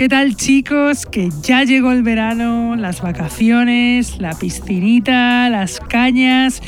[0.00, 1.04] ¿Qué tal chicos?
[1.04, 6.62] Que ya llegó el verano, las vacaciones, la piscinita, las cañas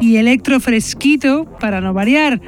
[0.00, 2.40] y electro fresquito para no variar.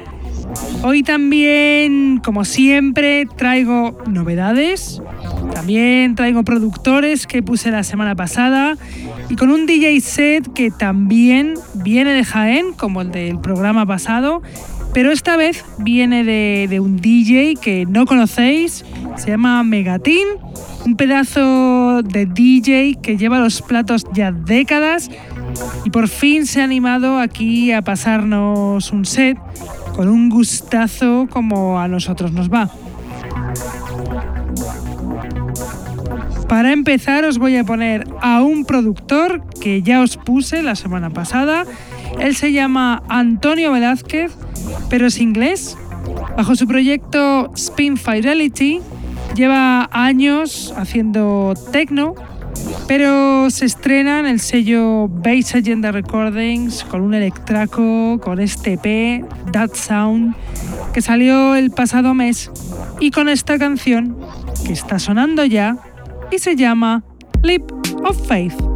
[0.81, 4.99] Hoy también, como siempre, traigo novedades.
[5.53, 8.79] También traigo productores que puse la semana pasada
[9.29, 14.41] y con un DJ set que también viene de Jaén, como el del programa pasado,
[14.95, 18.85] pero esta vez viene de, un DJ que no conocéis,
[19.17, 20.25] se llama Megatin,
[20.85, 25.11] un pedazo de DJ que lleva los platos ya décadas
[25.83, 29.37] y por fin se ha animado aquí a pasarnos un set
[29.97, 32.69] con un gustazo como a nosotros nos va.
[36.47, 41.09] Para empezar os voy a poner a un productor que ya os puse la semana
[41.09, 41.65] pasada.
[42.17, 44.31] Él se llama Antonio Velázquez
[44.89, 45.77] pero es inglés.
[46.37, 48.81] Bajo su proyecto Spin Fidelity
[49.35, 52.15] lleva años haciendo techno,
[52.87, 59.25] pero se estrena en el sello Base Agenda Recordings con un electraco, con este EP,
[59.51, 60.35] That Sound,
[60.93, 62.51] que salió el pasado mes
[62.99, 64.17] y con esta canción
[64.65, 65.77] que está sonando ya
[66.31, 67.03] y se llama
[67.43, 67.71] Leap
[68.03, 68.74] of Faith.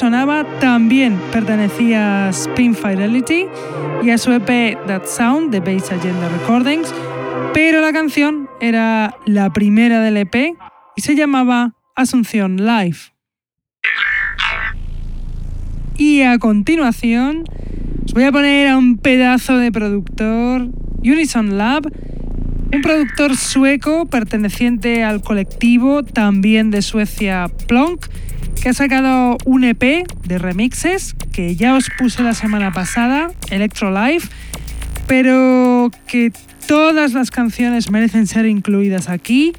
[0.00, 3.44] Sonaba también pertenecía a Spin Fidelity
[4.02, 6.90] y a su EP That Sound de Base Agenda Recordings,
[7.52, 10.54] pero la canción era la primera del EP
[10.96, 12.96] y se llamaba Asunción Live.
[15.98, 17.44] Y a continuación
[18.06, 20.70] os voy a poner a un pedazo de productor,
[21.04, 21.92] Unison Lab,
[22.72, 28.06] un productor sueco perteneciente al colectivo también de Suecia Plonk,
[28.60, 33.90] que ha sacado un EP de remixes que ya os puse la semana pasada, Electro
[33.90, 34.28] Life,
[35.06, 36.32] pero que
[36.66, 39.52] todas las canciones merecen ser incluidas aquí.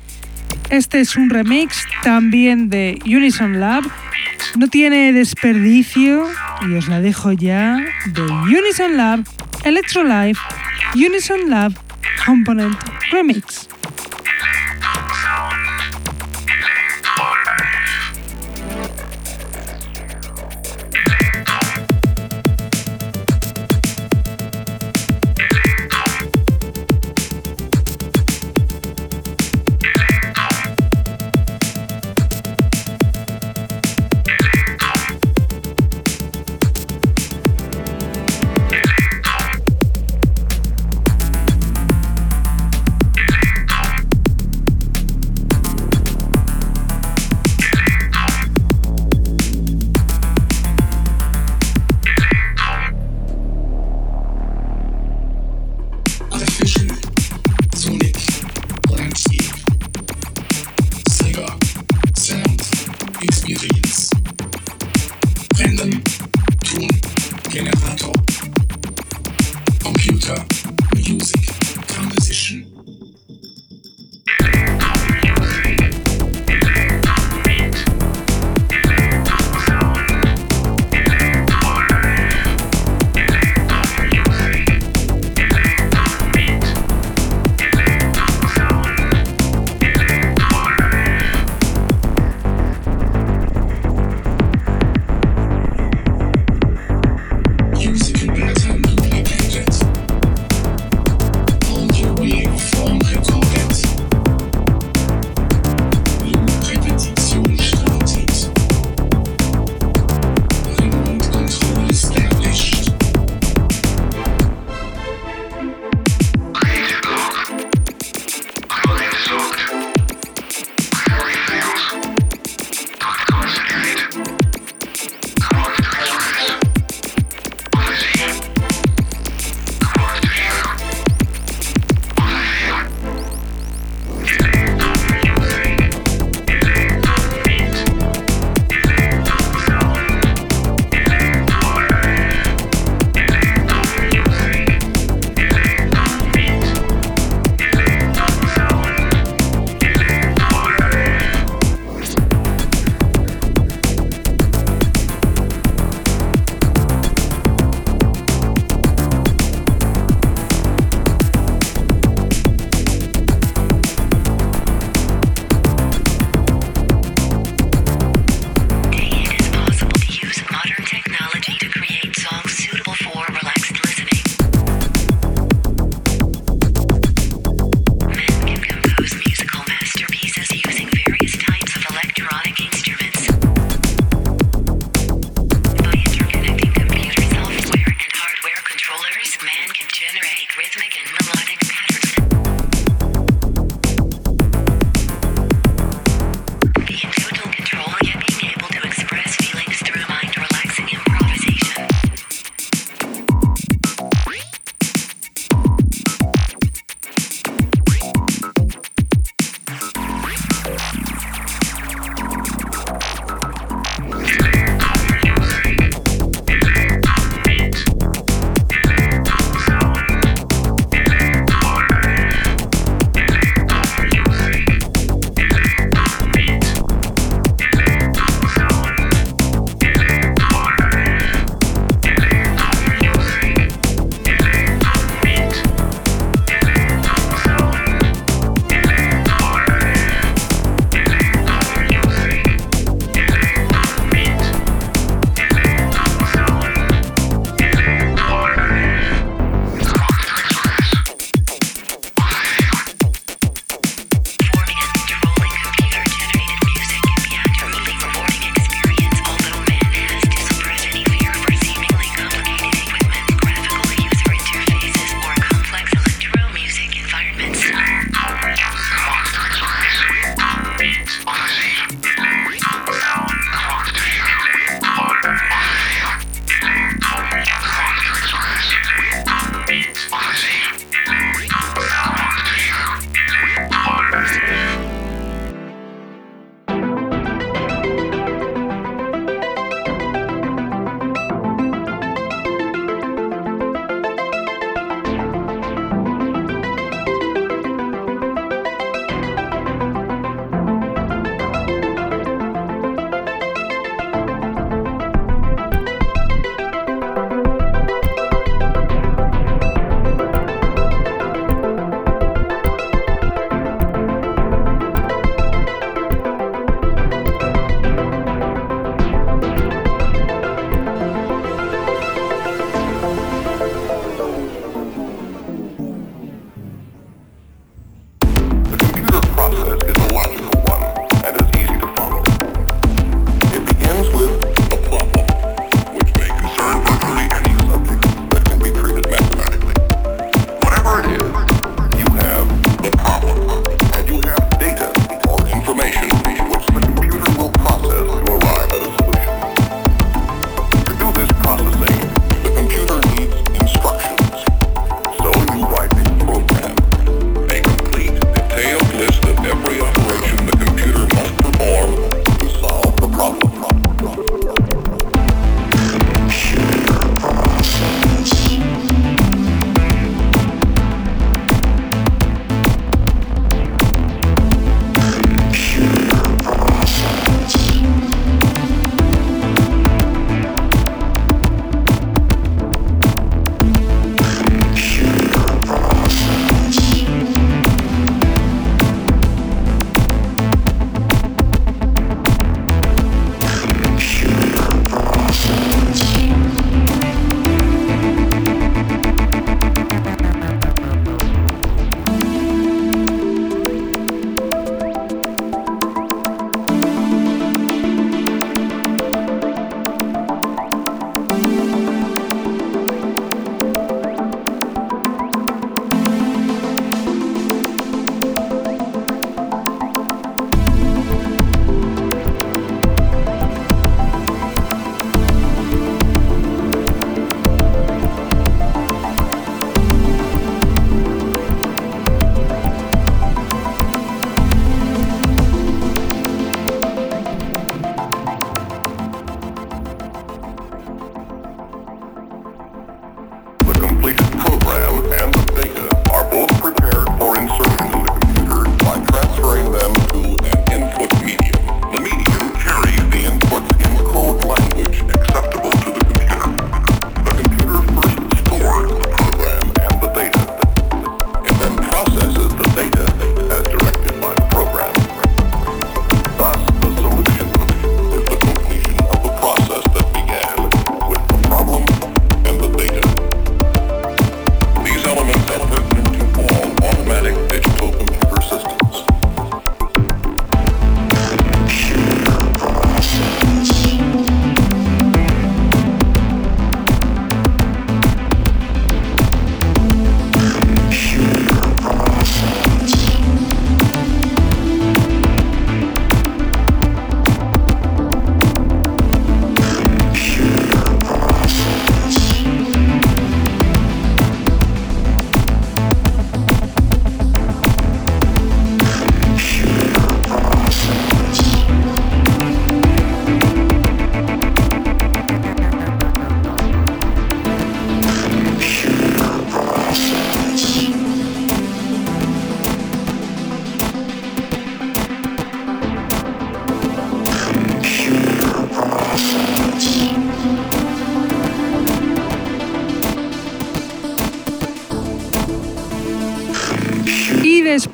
[0.70, 3.84] Este es un remix también de Unison Lab.
[4.58, 6.28] No tiene desperdicio
[6.68, 9.26] y os la dejo ya de Unison Lab,
[9.64, 10.40] Electro Life,
[10.96, 11.74] Unison Lab
[12.26, 12.76] Component
[13.12, 13.68] Remix.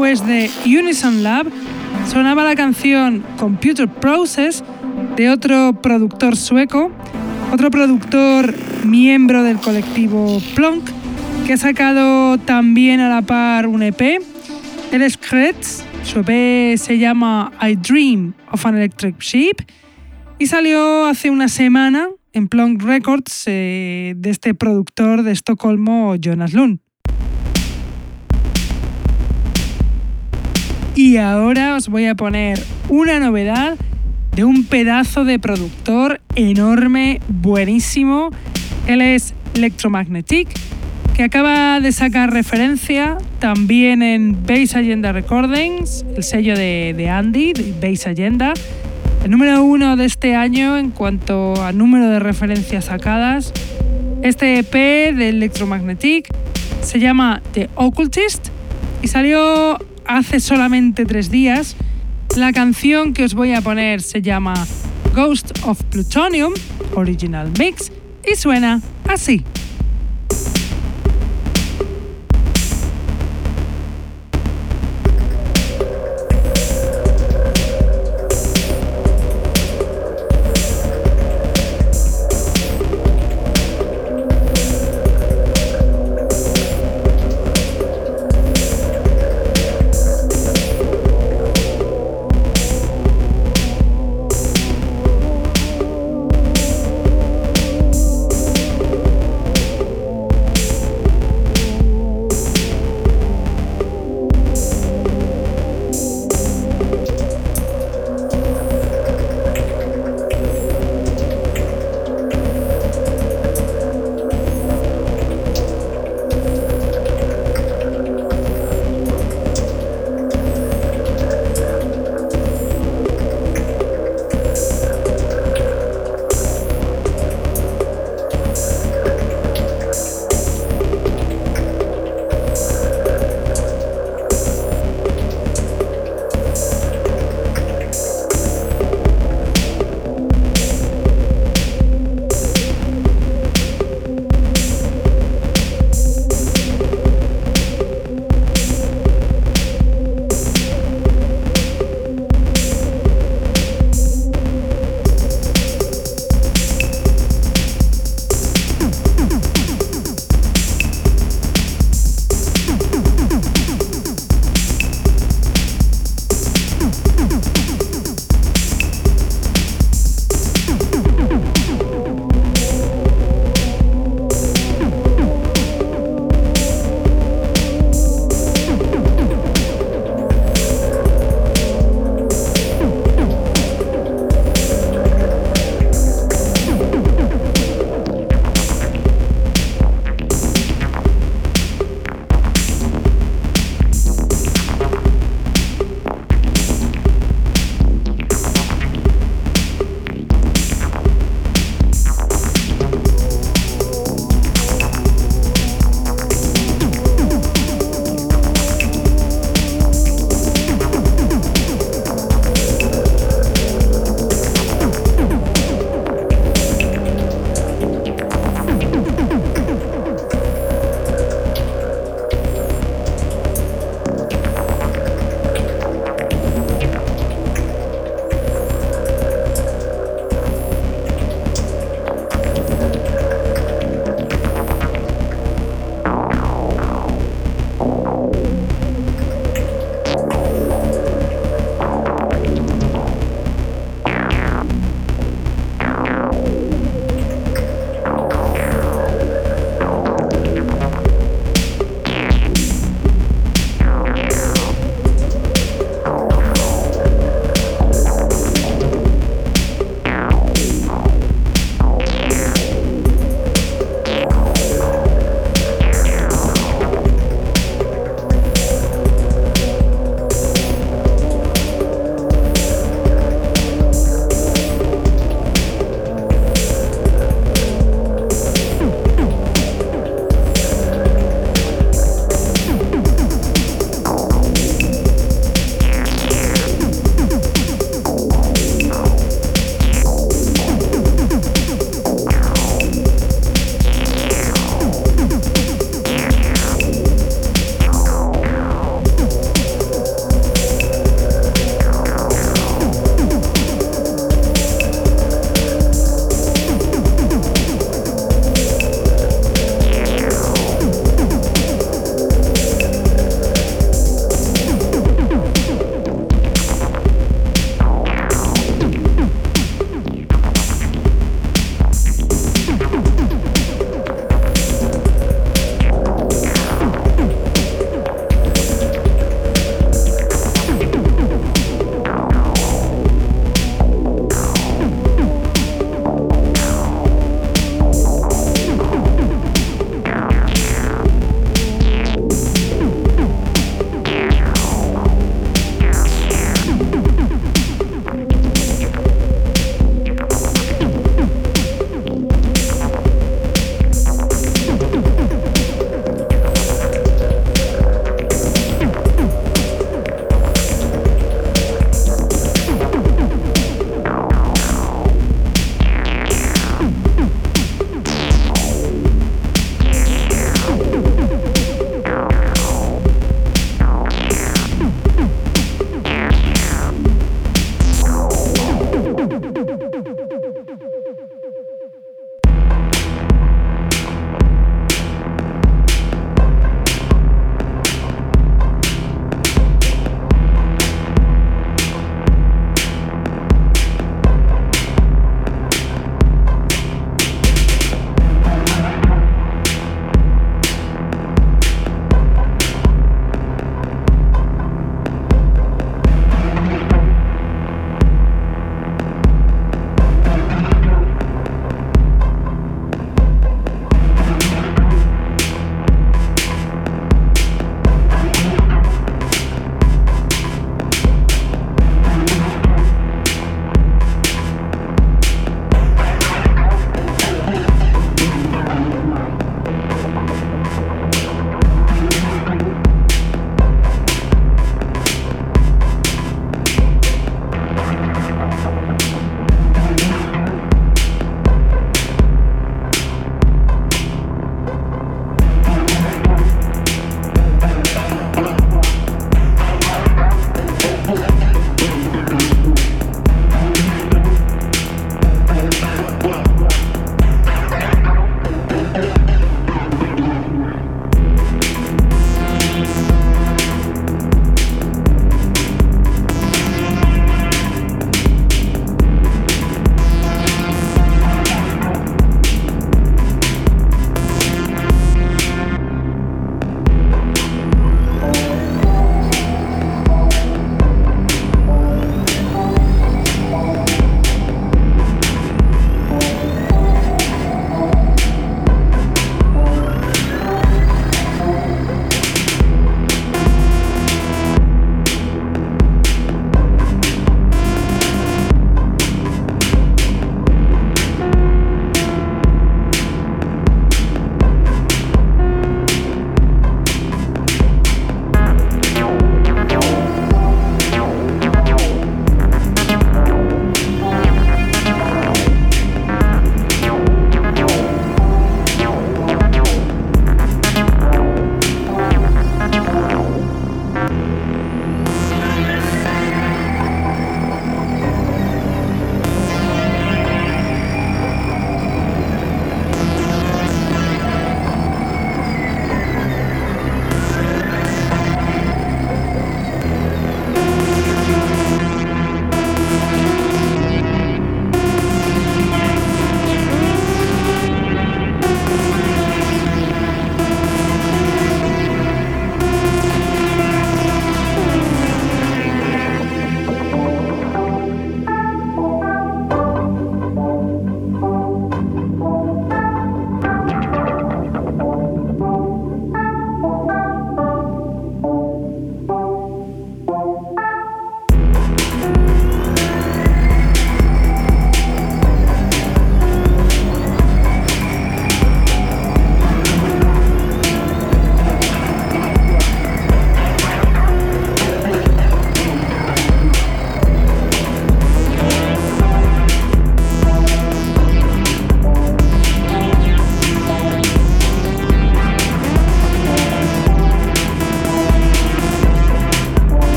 [0.00, 1.46] Después de Unison Lab
[2.10, 4.64] sonaba la canción Computer Process
[5.14, 6.90] de otro productor sueco,
[7.52, 8.54] otro productor
[8.86, 10.88] miembro del colectivo Plonk,
[11.46, 14.22] que ha sacado también a la par un EP.
[14.90, 15.18] El es
[16.04, 19.66] su EP se llama I Dream of an Electric Sheep
[20.38, 26.54] y salió hace una semana en Plonk Records eh, de este productor de Estocolmo, Jonas
[26.54, 26.78] Lund.
[30.94, 33.76] Y ahora os voy a poner una novedad
[34.34, 38.30] de un pedazo de productor enorme, buenísimo.
[38.86, 40.48] Él es Electromagnetic,
[41.14, 47.72] que acaba de sacar referencia también en Base Agenda Recordings, el sello de, Andy, de
[47.80, 48.52] Base Agenda.
[49.24, 53.52] El número uno de este año en cuanto a número de referencias sacadas.
[54.22, 56.28] Este EP de Electromagnetic
[56.82, 58.48] se llama The Occultist
[59.02, 59.78] y salió
[60.10, 61.76] hace solamente tres días.
[62.36, 64.54] La canción que os voy a poner se llama
[65.14, 66.52] Ghost of Plutonium,
[66.94, 67.92] Original Mix,
[68.30, 69.44] y suena así.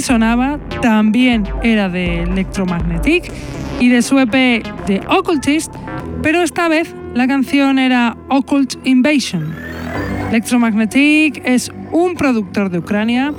[0.00, 3.30] Sonaba también era de Electromagnetic
[3.80, 5.74] y de su EP The Occultist,
[6.22, 9.54] pero esta vez la canción era Occult Invasion.
[10.30, 13.32] Electromagnetic es un productor de Ucrania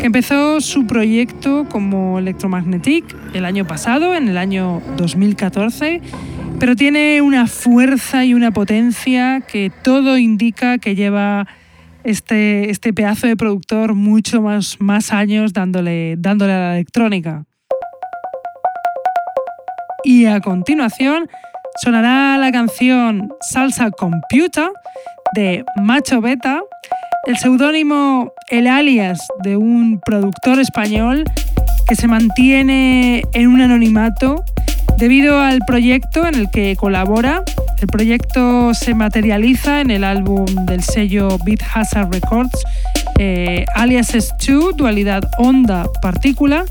[0.00, 3.04] que empezó su proyecto como Electromagnetic
[3.34, 6.00] el año pasado, en el año 2014,
[6.58, 11.46] pero tiene una fuerza y una potencia que todo indica que lleva
[12.08, 17.44] este, este pedazo de productor mucho más, más años dándole, dándole a la electrónica.
[20.04, 21.28] Y a continuación
[21.82, 24.70] sonará la canción Salsa Computer
[25.34, 26.62] de Macho Beta,
[27.26, 31.24] el seudónimo, el alias de un productor español
[31.86, 34.42] que se mantiene en un anonimato
[34.96, 37.42] debido al proyecto en el que colabora.
[37.80, 42.64] El proyecto se materializa en el álbum del sello Beat Hazard Records,
[43.18, 46.64] eh, alias S2, dualidad onda-partícula,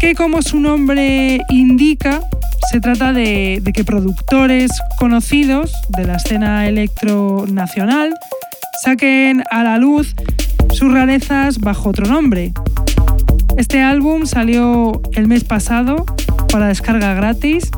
[0.00, 2.20] que como su nombre indica,
[2.70, 8.14] se trata de, de que productores conocidos de la escena electro nacional
[8.82, 10.14] saquen a la luz
[10.72, 12.52] sus rarezas bajo otro nombre.
[13.58, 16.06] Este álbum salió el mes pasado
[16.50, 17.70] para descarga gratis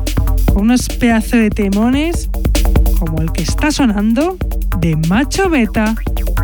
[0.55, 2.29] unos pedazos de temones
[2.99, 4.37] como el que está sonando
[4.79, 5.95] de Macho Beta,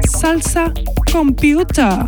[0.07, 0.73] Salsa
[1.11, 2.07] Computer.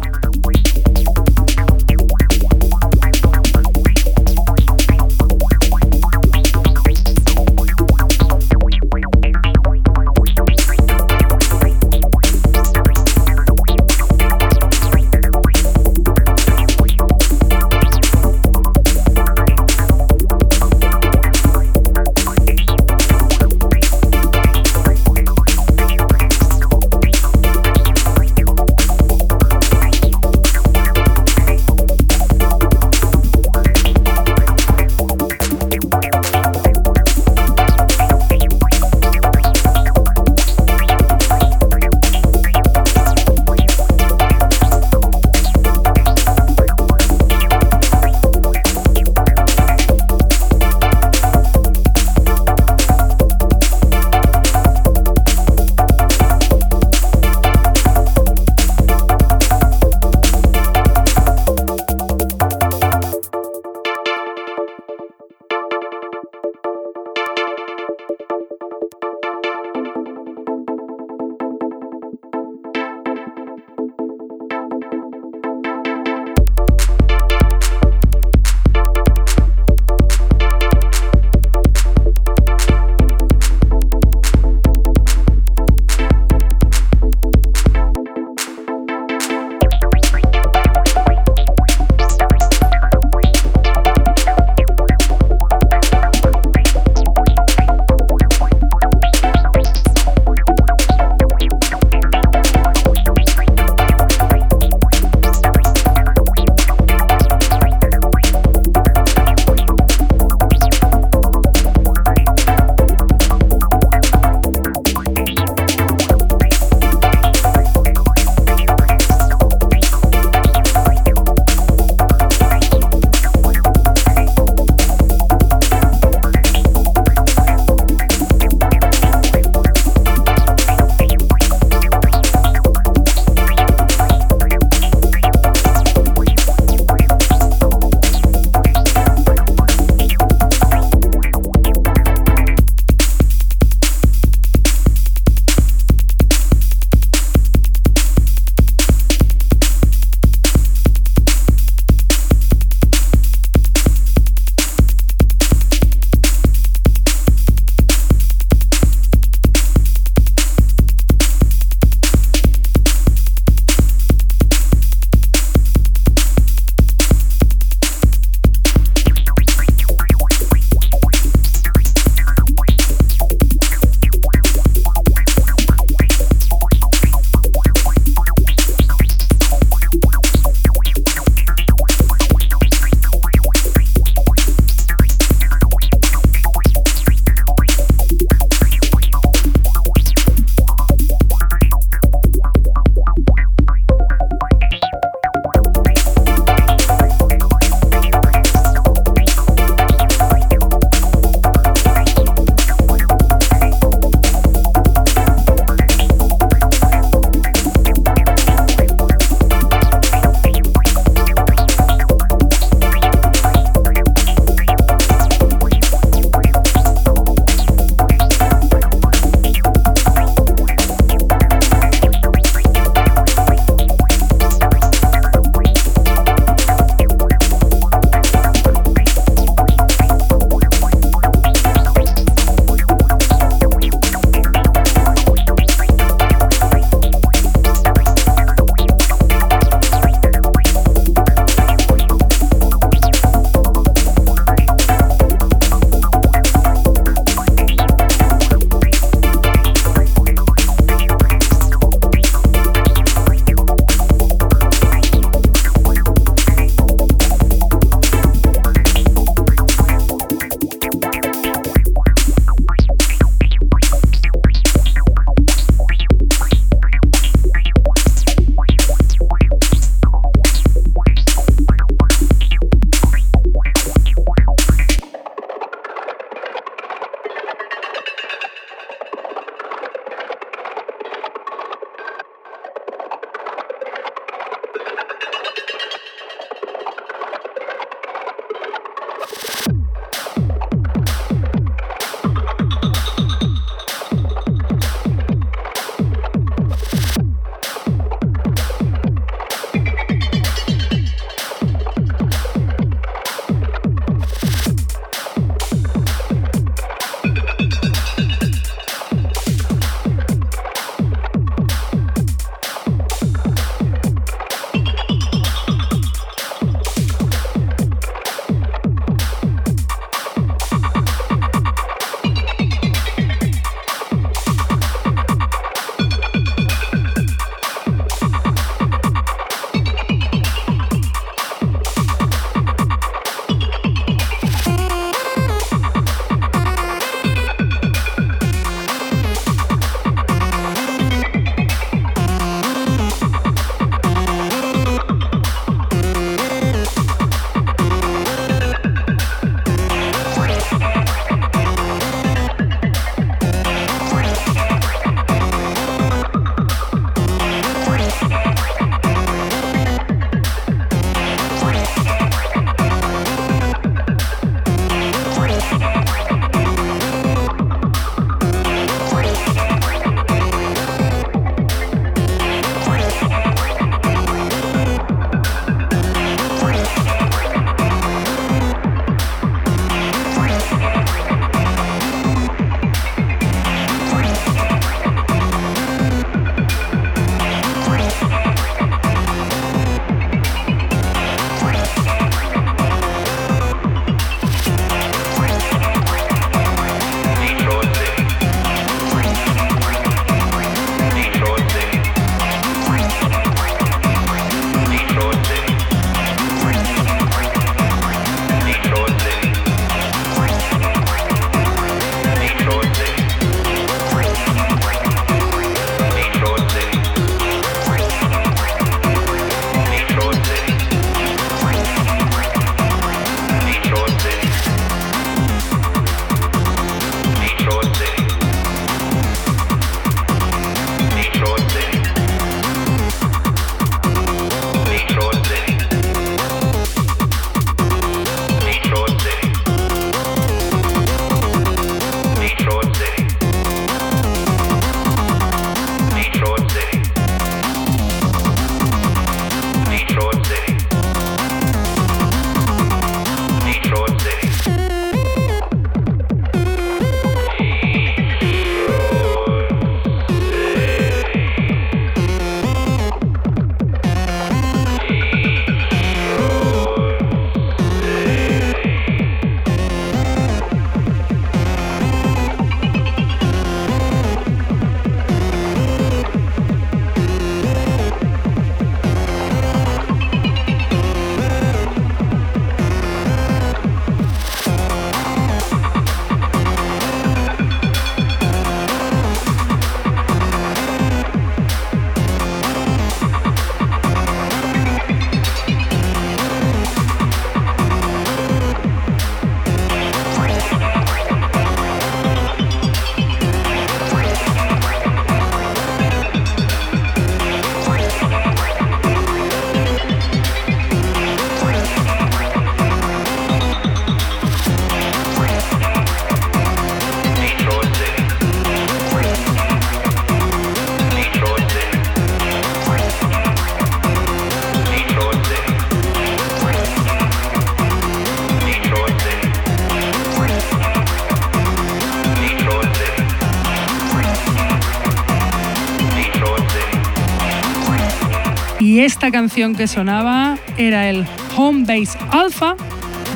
[539.23, 542.75] Esta canción que sonaba era el Home Base Alpha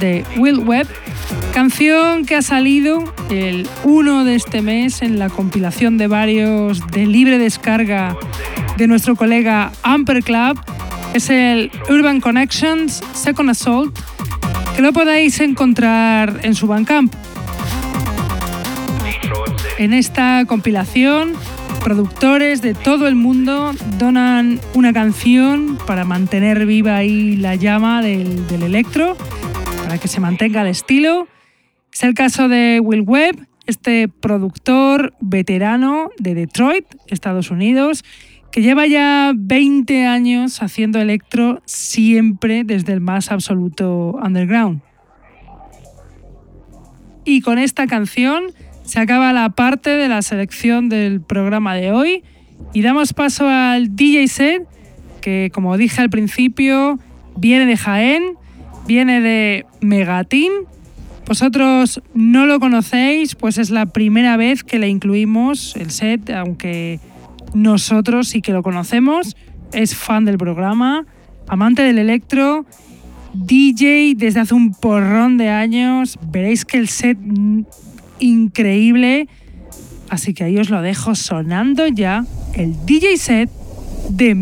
[0.01, 0.85] de Will Webb,
[1.53, 7.05] canción que ha salido el 1 de este mes en la compilación de varios de
[7.05, 8.17] libre descarga
[8.75, 10.59] de nuestro colega Amper Club.
[11.13, 13.97] Es el Urban Connections Second Assault,
[14.75, 17.15] que lo podéis encontrar en su Bandcamp.
[19.77, 21.37] En esta compilación
[21.87, 28.45] productores de todo el mundo donan una canción para mantener viva ahí la llama del,
[28.61, 29.15] electro,
[29.83, 31.27] para que se mantenga el estilo.
[31.91, 38.03] Es el caso de Will Webb, este productor veterano de Detroit, Estados Unidos,
[38.51, 44.81] que lleva ya 20 años haciendo electro siempre desde el más absoluto underground.
[47.23, 48.43] Y con esta canción
[48.83, 52.23] se acaba la parte de la selección del programa de hoy
[52.73, 54.67] y damos paso al DJ set,
[55.21, 56.99] que como dije al principio,
[57.35, 58.23] viene de Jaén,
[58.87, 60.51] viene de Megatin.
[61.27, 66.99] Vosotros no lo conocéis, pues es la primera vez que le incluimos el set, aunque
[67.53, 69.35] nosotros sí que lo conocemos.
[69.73, 71.05] Es fan del programa,
[71.47, 72.65] amante del electro,
[73.33, 76.17] DJ desde hace un porrón de años.
[76.31, 77.17] Veréis que el set
[78.19, 79.27] increíble.
[80.09, 83.49] Así que ahí os lo dejo sonando ya el DJ set
[84.09, 84.33] de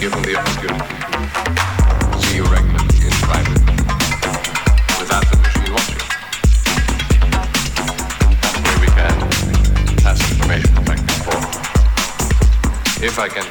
[0.00, 0.06] see
[2.36, 3.60] you regularly in private
[4.98, 6.00] without the machine watching.
[8.80, 9.16] We can
[9.98, 11.48] pass information back and forth.
[13.02, 13.49] If I can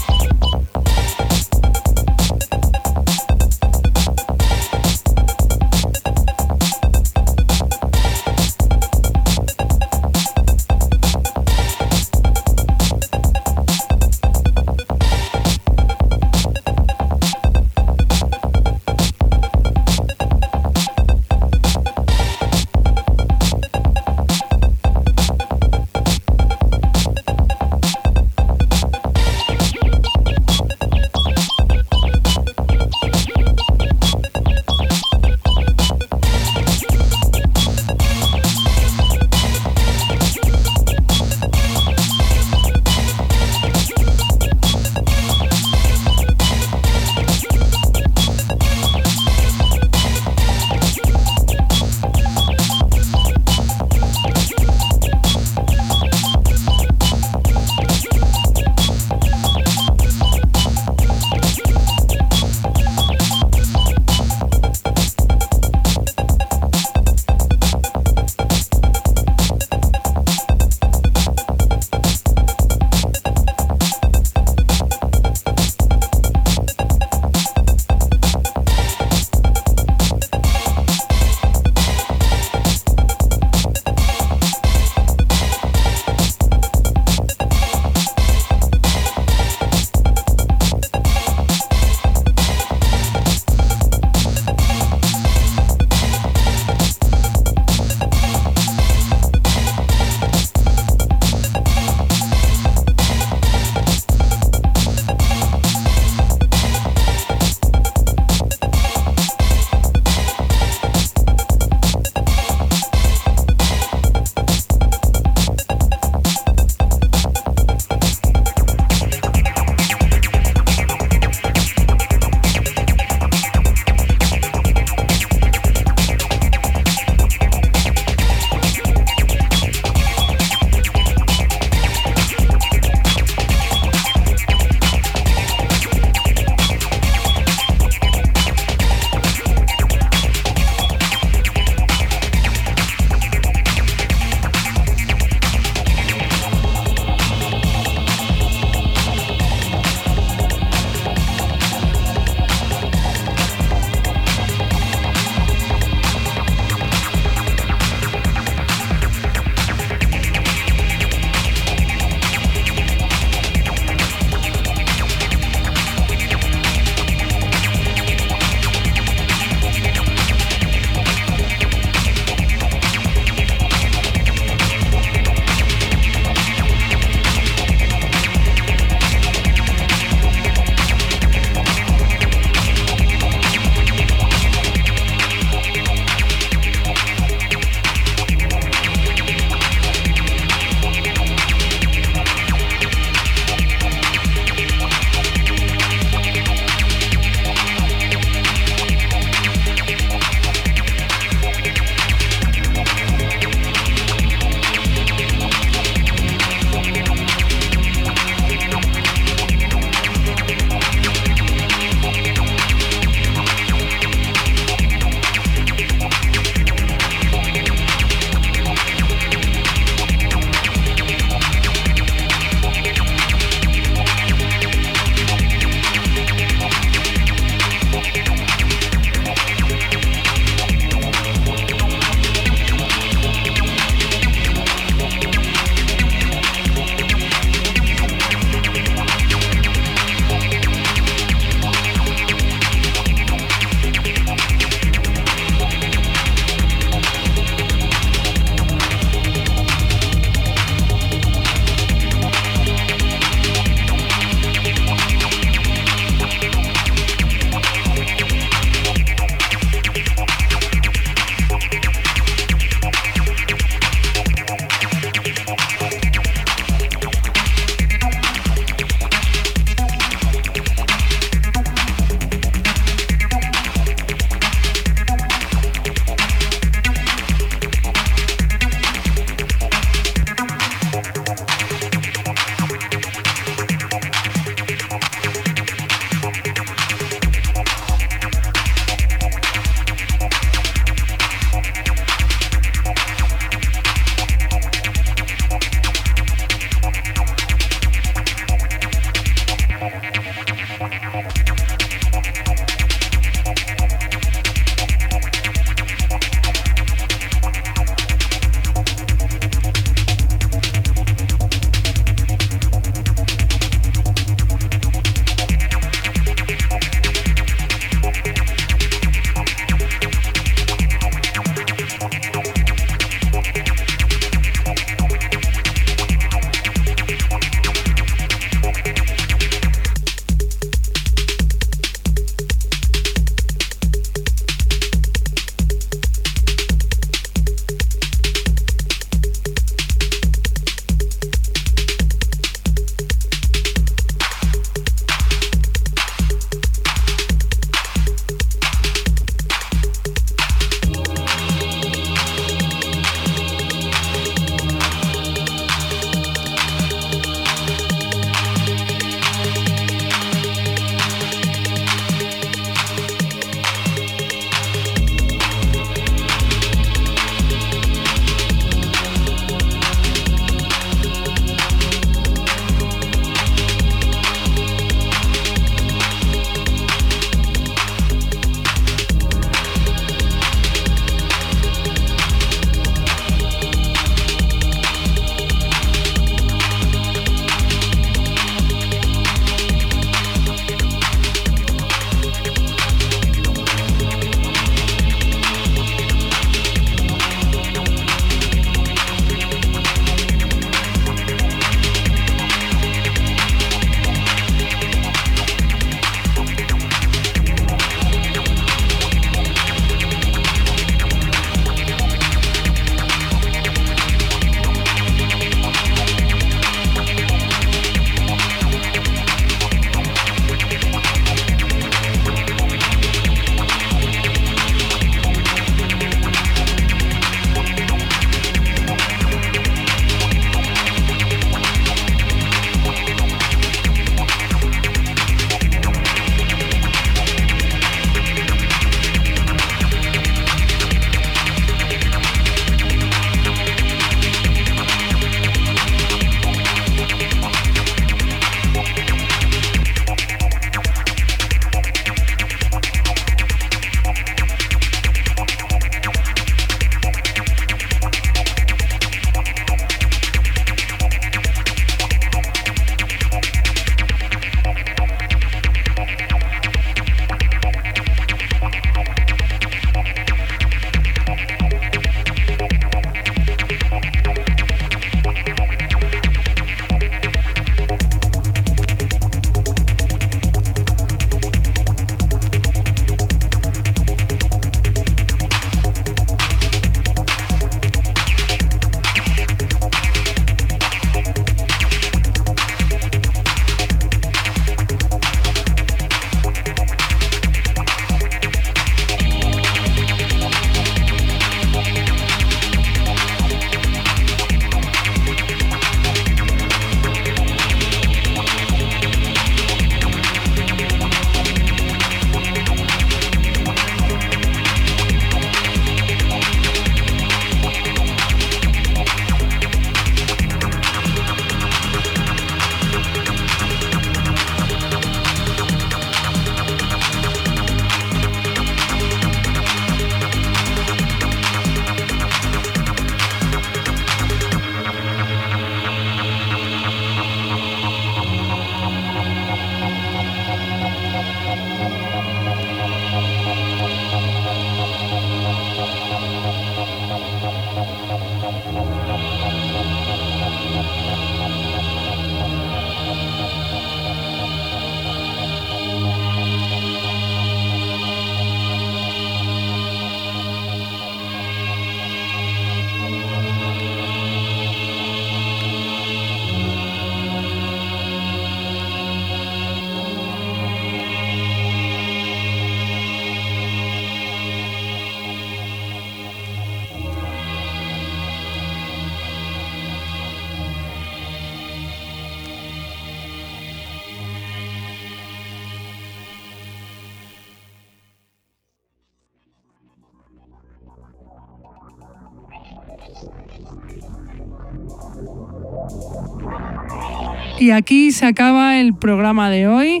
[597.62, 600.00] Y aquí se acaba el programa de hoy.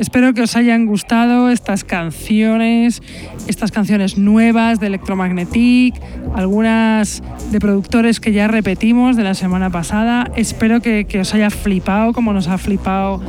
[0.00, 3.02] Espero que os hayan gustado estas canciones,
[3.46, 5.94] estas canciones nuevas de Electromagnetic,
[6.34, 10.30] algunas de productores que ya repetimos de la semana pasada.
[10.36, 13.20] Espero que, que os haya flipado como nos ha flipado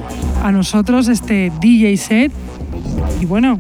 [0.41, 2.31] a nosotros este DJ set.
[3.19, 3.59] Y bueno,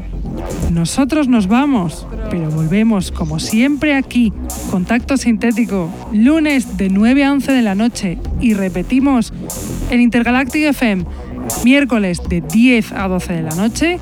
[0.71, 4.31] nosotros nos vamos, pero volvemos como siempre aquí,
[4.73, 9.31] Contacto Sintético, lunes de 9 a 11 de la noche y repetimos
[9.91, 11.05] en Intergalactic FM,
[11.63, 13.99] miércoles de 10 a 12 de la noche,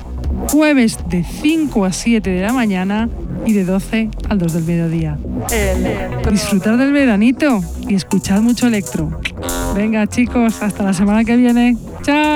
[0.48, 3.10] jueves de 5 a 7 de la mañana
[3.44, 5.18] y de 12 al 2 del mediodía.
[6.30, 9.20] Disfrutar del veranito y escuchad mucho electro.
[9.74, 11.76] Venga chicos, hasta la semana que viene.
[12.00, 12.31] Chao.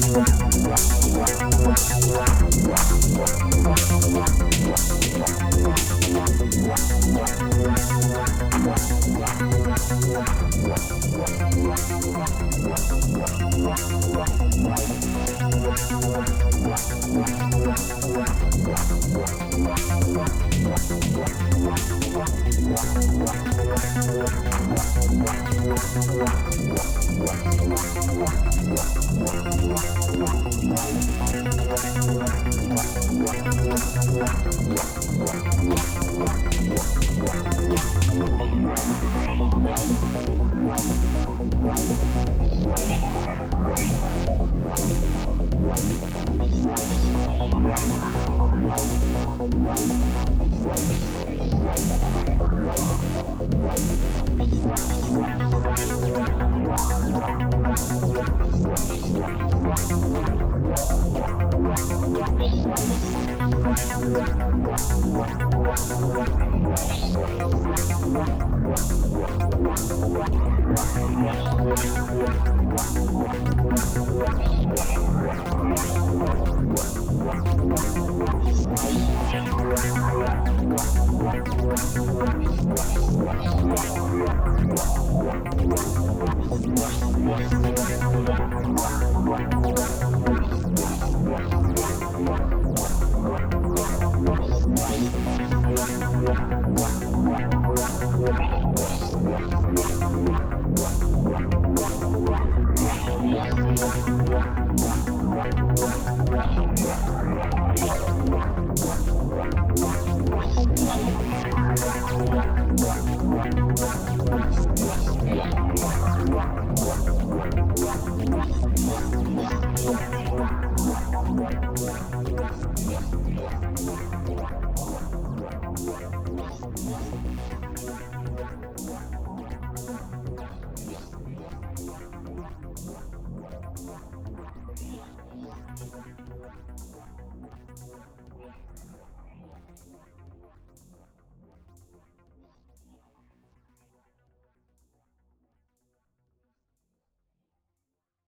[0.00, 0.39] Thank